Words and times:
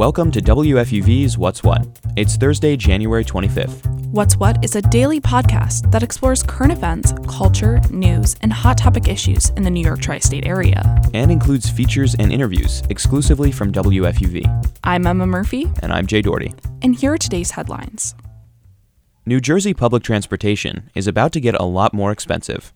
Welcome 0.00 0.30
to 0.30 0.40
WFUV's 0.40 1.36
What's 1.36 1.62
What. 1.62 1.86
It's 2.16 2.36
Thursday, 2.36 2.74
January 2.74 3.22
25th. 3.22 3.84
What's 4.06 4.34
What 4.34 4.64
is 4.64 4.74
a 4.74 4.80
daily 4.80 5.20
podcast 5.20 5.92
that 5.92 6.02
explores 6.02 6.42
current 6.42 6.72
events, 6.72 7.12
culture, 7.28 7.82
news, 7.90 8.34
and 8.40 8.50
hot 8.50 8.78
topic 8.78 9.08
issues 9.08 9.50
in 9.58 9.62
the 9.62 9.68
New 9.68 9.84
York 9.84 10.00
tri 10.00 10.18
state 10.18 10.46
area. 10.46 10.98
And 11.12 11.30
includes 11.30 11.68
features 11.68 12.14
and 12.14 12.32
interviews 12.32 12.82
exclusively 12.88 13.52
from 13.52 13.72
WFUV. 13.72 14.78
I'm 14.84 15.06
Emma 15.06 15.26
Murphy. 15.26 15.70
And 15.82 15.92
I'm 15.92 16.06
Jay 16.06 16.22
Doherty. 16.22 16.54
And 16.80 16.96
here 16.96 17.12
are 17.12 17.18
today's 17.18 17.50
headlines 17.50 18.14
New 19.26 19.38
Jersey 19.38 19.74
public 19.74 20.02
transportation 20.02 20.88
is 20.94 21.08
about 21.08 21.30
to 21.32 21.40
get 21.40 21.54
a 21.56 21.64
lot 21.64 21.92
more 21.92 22.10
expensive. 22.10 22.72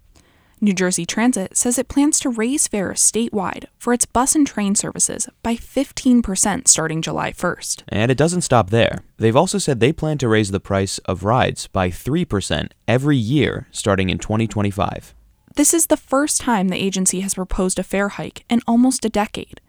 New 0.65 0.73
Jersey 0.73 1.05
Transit 1.05 1.59
says 1.59 1.79
it 1.79 1.89
plans 1.89 2.19
to 2.21 2.31
raise 2.31 2.67
fares 2.67 2.99
statewide 2.99 3.67
for 3.77 3.93
its 3.93 4.07
bus 4.07 4.35
and 4.35 4.46
train 4.46 4.75
services 4.75 5.29
by 5.43 5.57
15% 5.57 6.67
starting 6.67 7.03
July 7.03 7.32
1st. 7.32 7.82
And 7.89 8.11
it 8.11 8.17
doesn't 8.17 8.41
stop 8.41 8.71
there. 8.71 9.00
They've 9.19 9.36
also 9.36 9.58
said 9.58 9.79
they 9.79 9.93
plan 9.93 10.17
to 10.17 10.29
raise 10.29 10.53
the 10.53 10.61
price 10.61 10.96
of 11.00 11.22
rides 11.22 11.67
by 11.67 11.91
3% 11.91 12.71
every 12.89 13.19
year 13.19 13.69
starting 13.72 14.08
in 14.08 14.17
2025. 14.17 15.14
This 15.55 15.75
is 15.75 15.89
the 15.89 15.99
first 15.99 16.41
time 16.41 16.69
the 16.69 16.83
agency 16.83 17.21
has 17.21 17.35
proposed 17.35 17.79
a 17.79 17.83
fare 17.83 18.08
hike 18.08 18.46
in 18.49 18.63
almost 18.67 19.05
a 19.05 19.11
decade. 19.11 19.61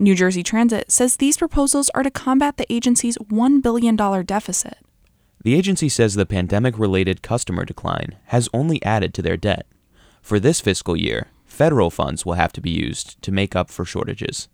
New 0.00 0.16
Jersey 0.16 0.42
Transit 0.42 0.90
says 0.90 1.14
these 1.14 1.36
proposals 1.36 1.90
are 1.90 2.02
to 2.02 2.10
combat 2.10 2.56
the 2.56 2.72
agency's 2.72 3.16
$1 3.18 3.62
billion 3.62 3.94
deficit. 3.94 4.78
The 5.44 5.54
agency 5.54 5.88
says 5.88 6.14
the 6.14 6.26
pandemic 6.26 6.76
related 6.76 7.22
customer 7.22 7.64
decline 7.64 8.16
has 8.24 8.48
only 8.52 8.82
added 8.82 9.14
to 9.14 9.22
their 9.22 9.36
debt. 9.36 9.68
For 10.24 10.40
this 10.40 10.58
fiscal 10.58 10.96
year, 10.96 11.26
federal 11.44 11.90
funds 11.90 12.24
will 12.24 12.32
have 12.32 12.50
to 12.54 12.62
be 12.62 12.70
used 12.70 13.20
to 13.20 13.30
make 13.30 13.54
up 13.54 13.68
for 13.68 13.84
shortages. 13.84 14.48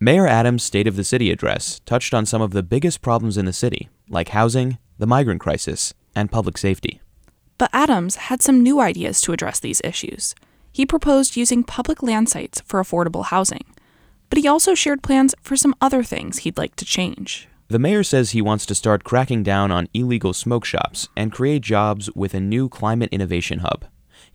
Mayor 0.00 0.26
Adams' 0.26 0.64
State 0.64 0.88
of 0.88 0.96
the 0.96 1.04
City 1.04 1.30
address 1.30 1.80
touched 1.86 2.12
on 2.12 2.26
some 2.26 2.42
of 2.42 2.50
the 2.50 2.64
biggest 2.64 3.00
problems 3.00 3.36
in 3.38 3.44
the 3.44 3.52
city, 3.52 3.88
like 4.08 4.30
housing, 4.30 4.78
the 4.98 5.06
migrant 5.06 5.40
crisis, 5.40 5.94
and 6.16 6.32
public 6.32 6.58
safety. 6.58 7.00
But 7.58 7.70
Adams 7.72 8.16
had 8.16 8.42
some 8.42 8.60
new 8.60 8.80
ideas 8.80 9.20
to 9.20 9.32
address 9.32 9.60
these 9.60 9.80
issues. 9.84 10.34
He 10.72 10.84
proposed 10.84 11.36
using 11.36 11.62
public 11.62 12.02
land 12.02 12.28
sites 12.28 12.60
for 12.62 12.82
affordable 12.82 13.26
housing, 13.26 13.66
but 14.30 14.38
he 14.40 14.48
also 14.48 14.74
shared 14.74 15.00
plans 15.00 15.32
for 15.42 15.54
some 15.54 15.76
other 15.80 16.02
things 16.02 16.38
he'd 16.38 16.58
like 16.58 16.74
to 16.74 16.84
change. 16.84 17.48
The 17.68 17.78
mayor 17.78 18.02
says 18.02 18.30
he 18.30 18.42
wants 18.42 18.66
to 18.66 18.74
start 18.74 19.04
cracking 19.04 19.44
down 19.44 19.70
on 19.70 19.86
illegal 19.94 20.32
smoke 20.32 20.64
shops 20.64 21.08
and 21.16 21.30
create 21.30 21.62
jobs 21.62 22.10
with 22.16 22.34
a 22.34 22.40
new 22.40 22.68
climate 22.68 23.10
innovation 23.12 23.60
hub. 23.60 23.84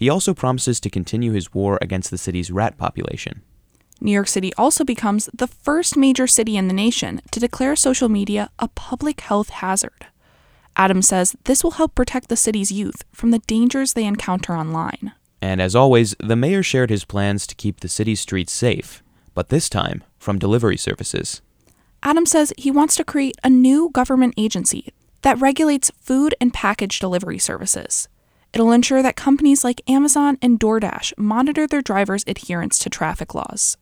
He 0.01 0.09
also 0.09 0.33
promises 0.33 0.79
to 0.79 0.89
continue 0.89 1.31
his 1.31 1.53
war 1.53 1.77
against 1.79 2.09
the 2.09 2.17
city's 2.17 2.49
rat 2.49 2.75
population. 2.75 3.43
New 3.99 4.11
York 4.11 4.27
City 4.27 4.51
also 4.55 4.83
becomes 4.83 5.29
the 5.31 5.45
first 5.45 5.95
major 5.95 6.25
city 6.25 6.57
in 6.57 6.67
the 6.67 6.73
nation 6.73 7.21
to 7.29 7.39
declare 7.39 7.75
social 7.75 8.09
media 8.09 8.49
a 8.57 8.67
public 8.69 9.21
health 9.21 9.49
hazard. 9.49 10.07
Adams 10.75 11.07
says 11.07 11.35
this 11.43 11.63
will 11.63 11.77
help 11.77 11.93
protect 11.93 12.29
the 12.29 12.35
city's 12.35 12.71
youth 12.71 13.03
from 13.11 13.29
the 13.29 13.43
dangers 13.45 13.93
they 13.93 14.05
encounter 14.05 14.55
online. 14.57 15.11
And 15.39 15.61
as 15.61 15.75
always, 15.75 16.15
the 16.19 16.35
mayor 16.35 16.63
shared 16.63 16.89
his 16.89 17.05
plans 17.05 17.45
to 17.45 17.53
keep 17.53 17.81
the 17.81 17.87
city's 17.87 18.21
streets 18.21 18.53
safe, 18.53 19.03
but 19.35 19.49
this 19.49 19.69
time 19.69 20.03
from 20.17 20.39
delivery 20.39 20.77
services. 20.77 21.43
Adams 22.01 22.31
says 22.31 22.51
he 22.57 22.71
wants 22.71 22.95
to 22.95 23.03
create 23.03 23.37
a 23.43 23.51
new 23.51 23.91
government 23.91 24.33
agency 24.35 24.93
that 25.21 25.39
regulates 25.39 25.91
food 26.01 26.33
and 26.41 26.51
package 26.51 26.97
delivery 26.97 27.37
services. 27.37 28.07
It'll 28.53 28.71
ensure 28.71 29.01
that 29.01 29.15
companies 29.15 29.63
like 29.63 29.81
Amazon 29.89 30.37
and 30.41 30.59
DoorDash 30.59 31.13
monitor 31.17 31.67
their 31.67 31.81
drivers' 31.81 32.25
adherence 32.27 32.77
to 32.79 32.89
traffic 32.89 33.33
laws. 33.33 33.77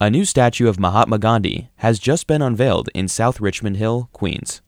A 0.00 0.10
new 0.10 0.24
statue 0.24 0.68
of 0.68 0.80
Mahatma 0.80 1.18
Gandhi 1.18 1.68
has 1.76 1.98
just 1.98 2.26
been 2.26 2.42
unveiled 2.42 2.88
in 2.94 3.08
South 3.08 3.40
Richmond 3.40 3.76
Hill, 3.76 4.08
Queens. 4.12 4.60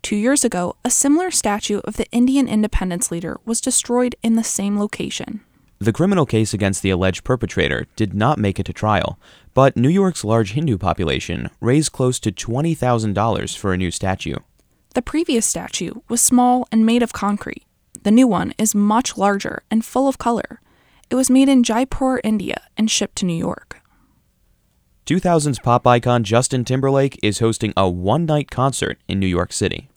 Two 0.00 0.16
years 0.16 0.44
ago, 0.44 0.76
a 0.84 0.90
similar 0.90 1.30
statue 1.30 1.80
of 1.84 1.96
the 1.96 2.10
Indian 2.10 2.48
independence 2.48 3.10
leader 3.10 3.38
was 3.44 3.60
destroyed 3.60 4.16
in 4.22 4.34
the 4.34 4.42
same 4.42 4.78
location. 4.78 5.40
The 5.78 5.92
criminal 5.92 6.26
case 6.26 6.54
against 6.54 6.82
the 6.82 6.90
alleged 6.90 7.24
perpetrator 7.24 7.86
did 7.96 8.14
not 8.14 8.38
make 8.38 8.60
it 8.60 8.66
to 8.66 8.72
trial, 8.72 9.18
but 9.52 9.76
New 9.76 9.88
York's 9.88 10.24
large 10.24 10.52
Hindu 10.52 10.78
population 10.78 11.50
raised 11.60 11.92
close 11.92 12.20
to 12.20 12.32
$20,000 12.32 13.56
for 13.56 13.72
a 13.72 13.76
new 13.76 13.90
statue. 13.90 14.36
The 14.94 15.02
previous 15.02 15.46
statue 15.46 15.94
was 16.08 16.20
small 16.20 16.68
and 16.70 16.86
made 16.86 17.02
of 17.02 17.12
concrete. 17.12 17.64
The 18.02 18.10
new 18.10 18.26
one 18.26 18.52
is 18.58 18.74
much 18.74 19.16
larger 19.16 19.62
and 19.70 19.84
full 19.84 20.08
of 20.08 20.18
color. 20.18 20.60
It 21.10 21.14
was 21.14 21.30
made 21.30 21.48
in 21.48 21.62
Jaipur, 21.62 22.20
India, 22.24 22.62
and 22.76 22.90
shipped 22.90 23.16
to 23.16 23.26
New 23.26 23.36
York. 23.36 23.80
2000s 25.06 25.62
pop 25.62 25.86
icon 25.86 26.24
Justin 26.24 26.64
Timberlake 26.64 27.18
is 27.22 27.38
hosting 27.40 27.72
a 27.76 27.88
one 27.88 28.24
night 28.24 28.50
concert 28.50 28.98
in 29.08 29.20
New 29.20 29.26
York 29.26 29.52
City. 29.52 29.88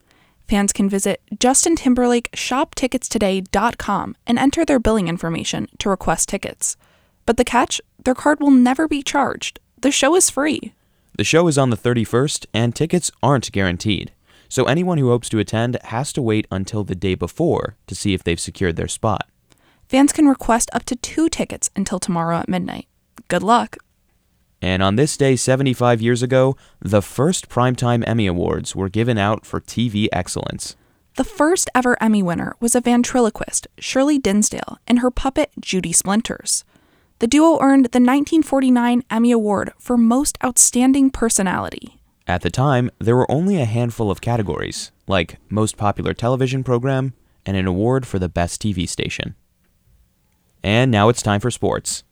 Fans 0.47 0.71
can 0.71 0.89
visit 0.89 1.21
Justin 1.39 1.75
Timberlake 1.75 2.31
shopticketstoday.com 2.31 4.15
and 4.27 4.38
enter 4.38 4.65
their 4.65 4.79
billing 4.79 5.07
information 5.07 5.67
to 5.79 5.89
request 5.89 6.29
tickets. 6.29 6.77
But 7.25 7.38
the 7.38 7.44
catch 7.44 7.81
their 8.03 8.13
card 8.13 8.39
will 8.39 8.51
never 8.51 8.88
be 8.88 9.01
charged. 9.01 9.59
The 9.81 9.91
show 9.91 10.15
is 10.15 10.29
free. 10.29 10.73
The 11.17 11.23
show 11.23 11.47
is 11.47 11.57
on 11.57 11.69
the 11.71 11.77
31st, 11.77 12.45
and 12.53 12.75
tickets 12.75 13.09
aren't 13.23 13.51
guaranteed. 13.51 14.11
So 14.55 14.63
anyone 14.63 14.97
who 14.99 15.09
hopes 15.09 15.27
to 15.31 15.39
attend 15.39 15.77
has 15.83 16.13
to 16.13 16.21
wait 16.21 16.47
until 16.49 16.85
the 16.85 16.95
day 16.95 17.13
before 17.13 17.75
to 17.88 17.93
see 17.93 18.13
if 18.13 18.23
they've 18.23 18.39
secured 18.39 18.77
their 18.77 18.88
spot. 18.88 19.27
Fans 19.89 20.13
can 20.13 20.27
request 20.29 20.69
up 20.71 20.85
to 20.85 20.95
two 20.95 21.27
tickets 21.27 21.69
until 21.75 21.99
tomorrow 21.99 22.38
at 22.38 22.47
midnight. 22.47 22.88
Good 23.27 23.44
luck. 23.44 23.75
And 24.61 24.81
on 24.81 24.95
this 24.95 25.17
day 25.17 25.35
75 25.35 26.01
years 26.01 26.23
ago, 26.23 26.55
the 26.79 27.01
first 27.01 27.49
Primetime 27.49 28.07
Emmy 28.07 28.27
Awards 28.27 28.77
were 28.77 28.88
given 28.88 29.17
out 29.17 29.45
for 29.45 29.59
TV 29.59 30.07
excellence. 30.13 30.77
The 31.17 31.25
first 31.25 31.69
ever 31.75 32.01
Emmy 32.01 32.23
winner 32.23 32.55
was 32.61 32.75
a 32.75 32.79
ventriloquist, 32.79 33.67
Shirley 33.77 34.17
Dinsdale, 34.17 34.77
and 34.88 34.99
her 34.99 35.11
puppet, 35.11 35.51
Judy 35.59 35.91
Splinters. 35.91 36.63
The 37.19 37.27
duo 37.27 37.59
earned 37.59 37.88
the 37.88 37.99
1949 37.99 39.03
Emmy 39.09 39.31
Award 39.33 39.73
for 39.77 39.97
Most 39.97 40.38
Outstanding 40.41 41.09
Personality. 41.09 41.99
At 42.28 42.41
the 42.41 42.50
time, 42.50 42.90
there 43.00 43.16
were 43.16 43.30
only 43.31 43.62
a 43.62 43.66
handful 43.66 44.09
of 44.09 44.19
categories, 44.19 44.91
like 45.08 45.38
Most 45.50 45.78
Popular 45.78 46.13
Television 46.13 46.63
Program 46.63 47.13
and 47.46 47.56
an 47.56 47.68
award 47.68 48.08
for 48.08 48.18
the 48.18 48.30
Best 48.30 48.62
TV 48.62 48.90
Station. 48.90 49.36
And 50.63 50.90
now 50.90 51.09
it's 51.09 51.22
time 51.22 51.40
for 51.40 51.52
sports. 51.52 52.03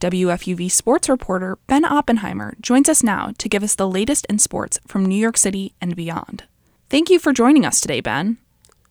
WFUV 0.00 0.70
sports 0.70 1.08
reporter 1.08 1.56
Ben 1.68 1.86
Oppenheimer 1.86 2.54
joins 2.60 2.88
us 2.90 3.02
now 3.02 3.32
to 3.38 3.48
give 3.48 3.62
us 3.62 3.74
the 3.74 3.88
latest 3.88 4.26
in 4.26 4.38
sports 4.38 4.78
from 4.86 5.06
New 5.06 5.16
York 5.16 5.38
City 5.38 5.72
and 5.80 5.96
beyond. 5.96 6.44
Thank 6.90 7.08
you 7.08 7.18
for 7.18 7.32
joining 7.32 7.64
us 7.64 7.80
today, 7.80 8.00
Ben. 8.00 8.36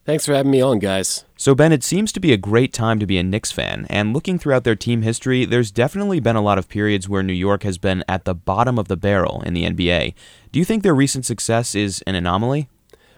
Thanks 0.04 0.26
for 0.26 0.34
having 0.34 0.52
me 0.52 0.62
on, 0.62 0.80
guys. 0.80 1.26
So, 1.38 1.54
Ben, 1.54 1.72
it 1.72 1.84
seems 1.84 2.12
to 2.14 2.20
be 2.20 2.34
a 2.34 2.38
great 2.38 2.74
time 2.74 2.98
to 3.00 3.06
be 3.06 3.20
a 3.20 3.24
Knicks 3.24 3.52
fan, 3.52 3.86
and 3.88 4.14
looking 4.14 4.40
throughout 4.40 4.64
their 4.64 4.76
team 4.76 5.04
history, 5.04 5.46
there's 5.46 5.70
definitely 5.70 6.20
been 6.20 6.36
a 6.36 6.42
lot 6.42 6.58
of 6.58 6.68
periods 6.68 7.08
where 7.08 7.22
New 7.22 7.34
York 7.34 7.62
has 7.62 7.78
been 7.78 8.04
at 8.10 8.26
the 8.26 8.34
bottom 8.34 8.80
of 8.80 8.88
the 8.88 8.98
barrel 8.98 9.44
in 9.46 9.54
the 9.54 9.64
NBA. 9.64 10.16
Do 10.52 10.58
you 10.58 10.66
think 10.66 10.82
their 10.82 10.96
recent 10.96 11.28
success 11.28 11.76
is 11.76 12.02
an 12.08 12.16
anomaly? 12.16 12.68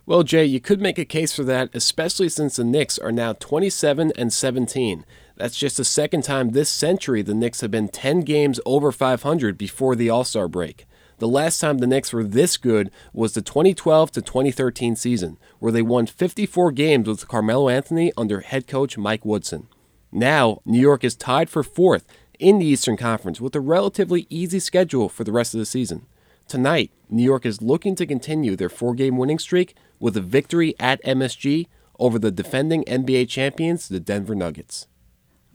Well, 0.05 0.23
Jay, 0.23 0.44
you 0.44 0.59
could 0.59 0.81
make 0.81 0.99
a 0.99 1.05
case 1.05 1.33
for 1.33 1.45
that, 1.45 1.69
especially 1.73 2.27
since 2.27 2.57
the 2.57 2.66
Knicks 2.66 3.00
are 3.00 3.13
now 3.13 3.31
27 3.31 4.11
and 4.17 4.33
17. 4.33 5.05
That's 5.38 5.57
just 5.57 5.77
the 5.77 5.85
second 5.85 6.23
time 6.23 6.50
this 6.50 6.69
century 6.69 7.21
the 7.21 7.33
Knicks 7.33 7.61
have 7.61 7.71
been 7.71 7.88
10 7.88 8.21
games 8.21 8.59
over 8.65 8.91
500 8.91 9.57
before 9.57 9.95
the 9.95 10.09
All 10.09 10.25
Star 10.25 10.50
break. 10.50 10.85
The 11.19 11.28
last 11.28 11.59
time 11.59 11.78
the 11.78 11.88
Knicks 11.88 12.12
were 12.12 12.24
this 12.24 12.57
good 12.57 12.91
was 13.13 13.34
the 13.34 13.41
2012 13.41 14.12
to 14.12 14.22
2013 14.22 14.96
season, 14.96 15.38
where 15.59 15.72
they 15.72 15.81
won 15.81 16.06
54 16.06 16.72
games 16.72 17.07
with 17.07 17.28
Carmelo 17.28 17.69
Anthony 17.69 18.12
under 18.18 18.41
head 18.41 18.68
coach 18.68 18.97
Mike 18.97 19.25
Woodson. 19.25 19.68
Now, 20.12 20.62
New 20.66 20.79
York 20.79 21.03
is 21.03 21.16
tied 21.16 21.50
for 21.50 21.63
fourth 21.63 22.07
in 22.39 22.60
the 22.60 22.65
Eastern 22.65 22.98
Conference 22.98 23.39
with 23.39 23.56
a 23.56 23.62
relatively 23.62 24.27
easy 24.30 24.60
schedule 24.60 25.10
for 25.10 25.24
the 25.24 25.31
rest 25.31 25.54
of 25.54 25.60
the 25.60 25.65
season. 25.65 26.06
Tonight, 26.48 26.92
New 27.10 27.24
York 27.24 27.45
is 27.45 27.62
looking 27.62 27.95
to 27.95 28.06
continue 28.06 28.56
their 28.56 28.69
four 28.69 28.94
game 28.95 29.18
winning 29.18 29.39
streak 29.39 29.75
with 30.00 30.18
a 30.18 30.21
victory 30.21 30.75
at 30.80 31.04
MSG 31.04 31.68
over 32.00 32.19
the 32.19 32.31
defending 32.31 32.83
NBA 32.83 33.30
champions, 33.30 33.88
the 33.88 34.00
Denver 34.00 34.36
Nuggets. 34.36 34.88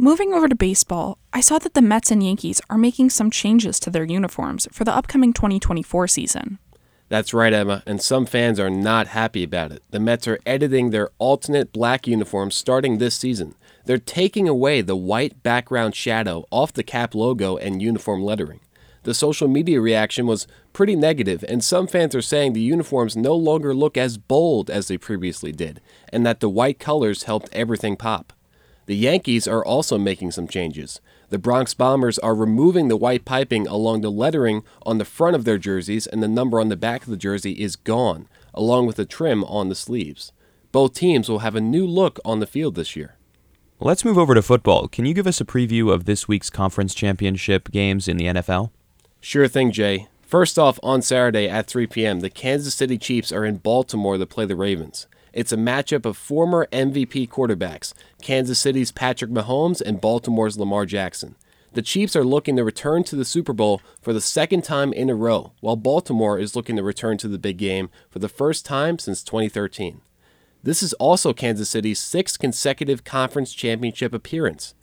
Moving 0.00 0.32
over 0.32 0.46
to 0.46 0.54
baseball, 0.54 1.18
I 1.32 1.40
saw 1.40 1.58
that 1.58 1.74
the 1.74 1.82
Mets 1.82 2.12
and 2.12 2.22
Yankees 2.22 2.60
are 2.70 2.78
making 2.78 3.10
some 3.10 3.32
changes 3.32 3.80
to 3.80 3.90
their 3.90 4.04
uniforms 4.04 4.68
for 4.70 4.84
the 4.84 4.94
upcoming 4.94 5.32
2024 5.32 6.06
season. 6.06 6.60
That's 7.08 7.34
right, 7.34 7.52
Emma, 7.52 7.82
and 7.84 8.00
some 8.00 8.24
fans 8.24 8.60
are 8.60 8.70
not 8.70 9.08
happy 9.08 9.42
about 9.42 9.72
it. 9.72 9.82
The 9.90 9.98
Mets 9.98 10.28
are 10.28 10.38
editing 10.46 10.90
their 10.90 11.10
alternate 11.18 11.72
black 11.72 12.06
uniforms 12.06 12.54
starting 12.54 12.98
this 12.98 13.16
season. 13.16 13.56
They're 13.86 13.98
taking 13.98 14.46
away 14.46 14.82
the 14.82 14.94
white 14.94 15.42
background 15.42 15.96
shadow 15.96 16.46
off 16.52 16.72
the 16.72 16.84
cap 16.84 17.12
logo 17.12 17.56
and 17.56 17.82
uniform 17.82 18.22
lettering. 18.22 18.60
The 19.02 19.14
social 19.14 19.48
media 19.48 19.80
reaction 19.80 20.28
was 20.28 20.46
pretty 20.72 20.94
negative, 20.94 21.44
and 21.48 21.64
some 21.64 21.88
fans 21.88 22.14
are 22.14 22.22
saying 22.22 22.52
the 22.52 22.60
uniforms 22.60 23.16
no 23.16 23.34
longer 23.34 23.74
look 23.74 23.96
as 23.96 24.16
bold 24.16 24.70
as 24.70 24.86
they 24.86 24.96
previously 24.96 25.50
did, 25.50 25.80
and 26.12 26.24
that 26.24 26.38
the 26.38 26.48
white 26.48 26.78
colors 26.78 27.24
helped 27.24 27.48
everything 27.52 27.96
pop. 27.96 28.32
The 28.88 28.96
Yankees 28.96 29.46
are 29.46 29.62
also 29.62 29.99
making 29.99 30.31
some 30.31 30.49
changes. 30.49 31.02
The 31.29 31.38
Bronx 31.38 31.75
Bombers 31.75 32.19
are 32.20 32.35
removing 32.35 32.88
the 32.88 32.96
white 32.96 33.26
piping 33.26 33.67
along 33.67 34.00
the 34.00 34.11
lettering 34.11 34.62
on 34.87 34.96
the 34.96 35.05
front 35.05 35.37
of 35.37 35.44
their 35.44 35.58
jerseys, 35.58 36.06
and 36.06 36.23
the 36.23 36.26
number 36.26 36.58
on 36.58 36.70
the 36.70 36.75
back 36.76 37.02
of 37.02 37.11
the 37.11 37.19
jersey 37.19 37.52
is 37.52 37.76
gone, 37.76 38.29
along 38.55 38.87
with 38.87 38.96
the 38.96 39.05
trim 39.05 39.44
on 39.44 39.69
the 39.69 39.75
sleeves. 39.75 40.32
Both 40.73 40.94
teams 40.94 41.29
will 41.29 41.40
have 41.40 41.55
a 41.55 41.61
new 41.61 41.87
look 41.87 42.19
on 42.25 42.40
the 42.40 42.46
field 42.46 42.76
this 42.76 42.96
year. 42.96 43.19
Let's 43.79 44.06
move 44.06 44.17
over 44.17 44.35
to 44.35 44.40
football. 44.40 44.88
Can 44.88 45.05
you 45.05 45.12
give 45.12 45.26
us 45.26 45.43
a 45.43 45.44
preview 45.44 45.93
of 45.93 46.06
this 46.06 46.26
week's 46.26 46.49
conference 46.49 46.94
championship 46.94 47.70
games 47.70 48.08
in 48.08 48.17
the 48.17 48.25
NFL? 48.25 48.70
Sure 49.20 49.49
thing, 49.49 49.70
Jay. 49.70 50.08
First 50.23 50.58
off, 50.58 50.81
on 50.82 51.02
Saturday 51.02 51.46
at 51.46 51.67
3 51.67 51.87
p.m., 51.88 52.20
the 52.20 52.31
Kansas 52.31 52.75
City 52.75 52.96
Chiefs 52.96 53.32
are 53.32 53.44
in 53.44 53.58
Baltimore 53.58 54.17
to 54.17 54.25
play 54.25 54.46
the 54.46 54.56
Ravens. 54.56 55.06
It's 55.38 55.52
a 55.52 55.56
matchup 55.56 56.05
of 56.05 56.17
former 56.17 56.67
MVP 56.73 57.29
quarterbacks, 57.29 57.94
Kansas 58.20 58.58
City's 58.58 58.90
Patrick 58.90 59.31
Mahomes 59.31 59.81
and 59.81 60.00
Baltimore's 60.00 60.58
Lamar 60.58 60.85
Jackson. 60.85 61.37
The 61.75 61.81
Chiefs 61.81 62.17
are 62.17 62.25
looking 62.25 62.56
to 62.56 62.64
return 62.64 63.05
to 63.05 63.14
the 63.14 63.25
Super 63.25 63.52
Bowl 63.52 63.81
for 64.02 64.12
the 64.12 64.20
second 64.20 64.64
time 64.64 64.93
in 64.93 65.08
a 65.08 65.14
row, 65.14 65.52
while 65.61 65.76
Baltimore 65.76 66.40
is 66.40 66.56
looking 66.56 66.75
to 66.75 66.82
return 66.82 67.19
to 67.19 67.29
the 67.29 67.38
big 67.38 67.56
game 67.56 67.88
for 68.11 68.19
the 68.19 68.29
first 68.29 68.67
time 68.67 68.99
since 68.99 69.23
2013. 69.23 70.00
This 70.64 70.82
is 70.82 70.93
also 70.94 71.32
Kansas 71.32 71.70
City's 71.70 72.00
sixth 72.00 72.40
consecutive 72.40 73.05
conference 73.05 73.55
championship 73.55 74.12
appearance. 74.12 74.75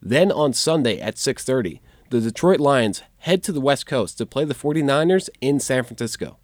Then 0.00 0.30
on 0.30 0.52
Sunday 0.52 1.00
at 1.00 1.18
6:30, 1.18 1.80
the 2.10 2.20
Detroit 2.20 2.60
Lions 2.60 3.02
head 3.18 3.42
to 3.42 3.50
the 3.50 3.60
West 3.60 3.86
Coast 3.86 4.18
to 4.18 4.24
play 4.26 4.44
the 4.44 4.54
49ers 4.54 5.28
in 5.40 5.58
San 5.58 5.82
Francisco. 5.82 6.38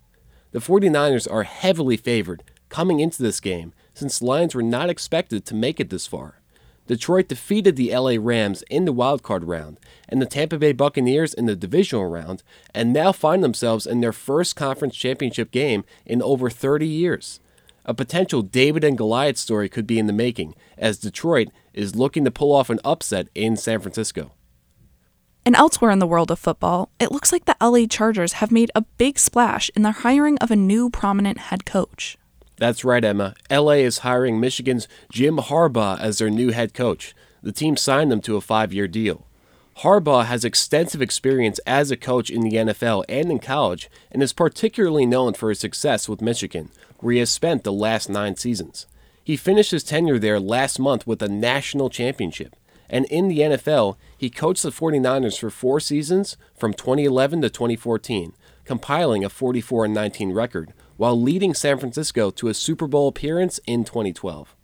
The 0.50 0.58
49ers 0.58 1.30
are 1.30 1.44
heavily 1.44 1.96
favored 1.96 2.42
coming 2.72 3.00
into 3.00 3.22
this 3.22 3.38
game 3.38 3.74
since 3.92 4.18
the 4.18 4.24
Lions 4.24 4.54
were 4.54 4.62
not 4.62 4.88
expected 4.88 5.44
to 5.44 5.54
make 5.54 5.78
it 5.78 5.90
this 5.90 6.06
far. 6.06 6.40
Detroit 6.86 7.28
defeated 7.28 7.76
the 7.76 7.94
LA 7.94 8.16
Rams 8.18 8.64
in 8.70 8.86
the 8.86 8.94
wildcard 8.94 9.42
round 9.44 9.78
and 10.08 10.22
the 10.22 10.26
Tampa 10.26 10.58
Bay 10.58 10.72
Buccaneers 10.72 11.34
in 11.34 11.44
the 11.44 11.54
divisional 11.54 12.06
round 12.06 12.42
and 12.74 12.90
now 12.90 13.12
find 13.12 13.44
themselves 13.44 13.86
in 13.86 14.00
their 14.00 14.12
first 14.12 14.56
conference 14.56 14.96
championship 14.96 15.50
game 15.50 15.84
in 16.06 16.22
over 16.22 16.48
30 16.48 16.86
years. 16.86 17.40
A 17.84 17.92
potential 17.92 18.40
David 18.40 18.84
and 18.84 18.96
Goliath 18.96 19.36
story 19.36 19.68
could 19.68 19.86
be 19.86 19.98
in 19.98 20.06
the 20.06 20.12
making 20.12 20.54
as 20.78 20.96
Detroit 20.98 21.48
is 21.74 21.94
looking 21.94 22.24
to 22.24 22.30
pull 22.30 22.52
off 22.52 22.70
an 22.70 22.80
upset 22.84 23.28
in 23.34 23.54
San 23.56 23.80
Francisco. 23.80 24.32
And 25.44 25.54
elsewhere 25.56 25.90
in 25.90 25.98
the 25.98 26.06
world 26.06 26.30
of 26.30 26.38
football, 26.38 26.88
it 26.98 27.12
looks 27.12 27.32
like 27.32 27.44
the 27.44 27.56
LA 27.60 27.84
Chargers 27.86 28.34
have 28.34 28.50
made 28.50 28.70
a 28.74 28.86
big 28.96 29.18
splash 29.18 29.70
in 29.76 29.82
the 29.82 29.90
hiring 29.90 30.38
of 30.38 30.50
a 30.50 30.56
new 30.56 30.88
prominent 30.88 31.38
head 31.38 31.66
coach. 31.66 32.16
That's 32.62 32.84
right, 32.84 33.04
Emma. 33.04 33.34
LA 33.50 33.82
is 33.82 34.06
hiring 34.06 34.38
Michigan's 34.38 34.86
Jim 35.10 35.38
Harbaugh 35.38 35.98
as 35.98 36.18
their 36.18 36.30
new 36.30 36.52
head 36.52 36.74
coach. 36.74 37.12
The 37.42 37.50
team 37.50 37.76
signed 37.76 38.12
him 38.12 38.20
to 38.20 38.36
a 38.36 38.40
five 38.40 38.72
year 38.72 38.86
deal. 38.86 39.26
Harbaugh 39.78 40.26
has 40.26 40.44
extensive 40.44 41.02
experience 41.02 41.58
as 41.66 41.90
a 41.90 41.96
coach 41.96 42.30
in 42.30 42.42
the 42.42 42.52
NFL 42.52 43.04
and 43.08 43.32
in 43.32 43.40
college, 43.40 43.90
and 44.12 44.22
is 44.22 44.32
particularly 44.32 45.06
known 45.06 45.34
for 45.34 45.48
his 45.48 45.58
success 45.58 46.08
with 46.08 46.22
Michigan, 46.22 46.70
where 46.98 47.14
he 47.14 47.18
has 47.18 47.30
spent 47.30 47.64
the 47.64 47.72
last 47.72 48.08
nine 48.08 48.36
seasons. 48.36 48.86
He 49.24 49.36
finished 49.36 49.72
his 49.72 49.82
tenure 49.82 50.20
there 50.20 50.38
last 50.38 50.78
month 50.78 51.04
with 51.04 51.20
a 51.20 51.28
national 51.28 51.90
championship. 51.90 52.54
And 52.88 53.06
in 53.06 53.26
the 53.26 53.40
NFL, 53.40 53.96
he 54.16 54.30
coached 54.30 54.62
the 54.62 54.70
49ers 54.70 55.36
for 55.36 55.50
four 55.50 55.80
seasons 55.80 56.36
from 56.56 56.74
2011 56.74 57.42
to 57.42 57.50
2014, 57.50 58.34
compiling 58.64 59.24
a 59.24 59.28
44 59.28 59.88
19 59.88 60.30
record, 60.30 60.72
while 60.96 61.20
leading 61.20 61.54
San 61.54 61.78
Francisco 61.78 62.30
to 62.30 62.48
a 62.48 62.54
Super 62.54 62.86
Bowl 62.86 63.08
appearance 63.08 63.60
in 63.66 63.84
2012. 63.84 64.54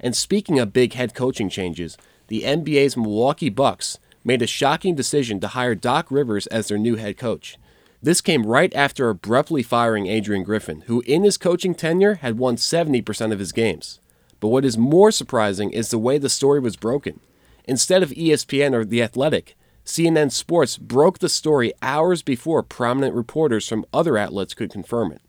And 0.00 0.14
speaking 0.14 0.58
of 0.58 0.72
big 0.72 0.92
head 0.94 1.14
coaching 1.14 1.48
changes, 1.48 1.96
the 2.28 2.42
NBA's 2.42 2.96
Milwaukee 2.96 3.48
Bucks 3.48 3.98
made 4.24 4.42
a 4.42 4.46
shocking 4.46 4.94
decision 4.94 5.40
to 5.40 5.48
hire 5.48 5.74
Doc 5.74 6.10
Rivers 6.10 6.46
as 6.48 6.68
their 6.68 6.78
new 6.78 6.96
head 6.96 7.16
coach. 7.16 7.58
This 8.00 8.20
came 8.20 8.46
right 8.46 8.72
after 8.74 9.08
abruptly 9.08 9.62
firing 9.62 10.06
Adrian 10.06 10.44
Griffin, 10.44 10.82
who 10.82 11.00
in 11.06 11.24
his 11.24 11.36
coaching 11.36 11.74
tenure 11.74 12.16
had 12.16 12.38
won 12.38 12.56
70% 12.56 13.32
of 13.32 13.38
his 13.40 13.52
games. 13.52 13.98
But 14.40 14.48
what 14.48 14.64
is 14.64 14.78
more 14.78 15.10
surprising 15.10 15.70
is 15.70 15.90
the 15.90 15.98
way 15.98 16.18
the 16.18 16.28
story 16.28 16.60
was 16.60 16.76
broken. 16.76 17.20
Instead 17.64 18.02
of 18.02 18.10
ESPN 18.10 18.72
or 18.72 18.84
The 18.84 19.02
Athletic, 19.02 19.56
CNN 19.84 20.30
Sports 20.30 20.78
broke 20.78 21.18
the 21.18 21.28
story 21.28 21.72
hours 21.82 22.22
before 22.22 22.62
prominent 22.62 23.14
reporters 23.14 23.66
from 23.66 23.84
other 23.92 24.16
outlets 24.16 24.54
could 24.54 24.70
confirm 24.70 25.10
it. 25.10 25.22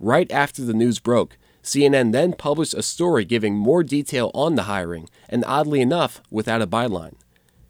Right 0.00 0.30
after 0.30 0.62
the 0.62 0.74
news 0.74 1.00
broke, 1.00 1.36
CNN 1.64 2.12
then 2.12 2.32
published 2.32 2.74
a 2.74 2.82
story 2.82 3.24
giving 3.24 3.56
more 3.56 3.82
detail 3.82 4.30
on 4.32 4.54
the 4.54 4.64
hiring, 4.64 5.08
and 5.28 5.44
oddly 5.44 5.80
enough, 5.80 6.22
without 6.30 6.62
a 6.62 6.68
byline. 6.68 7.14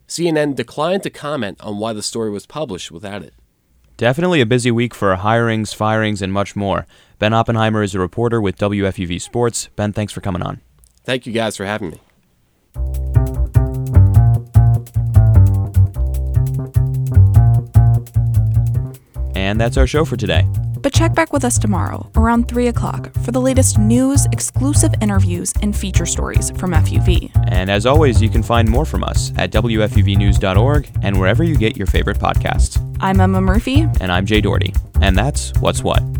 CNN 0.07 0.55
declined 0.55 1.01
to 1.03 1.09
comment 1.09 1.59
on 1.61 1.79
why 1.79 1.93
the 1.93 2.03
story 2.03 2.29
was 2.29 2.45
published 2.45 2.91
without 2.91 3.23
it. 3.23 3.33
Definitely 3.97 4.41
a 4.41 4.45
busy 4.45 4.69
week 4.69 4.93
for 4.93 5.15
hirings, 5.15 5.73
firings, 5.73 6.21
and 6.21 6.31
much 6.31 6.55
more. 6.55 6.85
Ben 7.17 7.33
Oppenheimer 7.33 7.81
is 7.81 7.95
a 7.95 7.99
reporter 7.99 8.39
with 8.39 8.57
WFUV 8.57 9.19
Sports. 9.19 9.69
Ben, 9.75 9.91
thanks 9.91 10.13
for 10.13 10.21
coming 10.21 10.43
on. 10.43 10.61
Thank 11.03 11.25
you 11.25 11.33
guys 11.33 11.57
for 11.57 11.65
having 11.65 11.89
me. 11.89 11.99
And 19.35 19.59
that's 19.59 19.77
our 19.77 19.87
show 19.87 20.05
for 20.05 20.15
today. 20.15 20.47
But 20.81 20.93
check 20.93 21.13
back 21.13 21.33
with 21.33 21.45
us 21.45 21.59
tomorrow 21.59 22.09
around 22.15 22.47
3 22.47 22.67
o'clock 22.67 23.13
for 23.23 23.31
the 23.31 23.41
latest 23.41 23.77
news, 23.77 24.25
exclusive 24.31 24.93
interviews, 25.01 25.53
and 25.61 25.75
feature 25.75 26.05
stories 26.05 26.51
from 26.51 26.71
FUV. 26.71 27.31
And 27.51 27.69
as 27.69 27.85
always, 27.85 28.21
you 28.21 28.29
can 28.29 28.43
find 28.43 28.69
more 28.69 28.85
from 28.85 29.03
us 29.03 29.31
at 29.37 29.51
WFUVnews.org 29.51 30.89
and 31.01 31.19
wherever 31.19 31.43
you 31.43 31.57
get 31.57 31.77
your 31.77 31.87
favorite 31.87 32.19
podcasts. 32.19 32.77
I'm 32.99 33.21
Emma 33.21 33.41
Murphy. 33.41 33.87
And 34.01 34.11
I'm 34.11 34.25
Jay 34.25 34.41
Doherty. 34.41 34.73
And 35.01 35.17
that's 35.17 35.53
What's 35.59 35.83
What. 35.83 36.18